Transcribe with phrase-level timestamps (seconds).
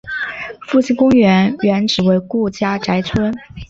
[0.67, 3.31] 复兴公园原址为顾家宅村。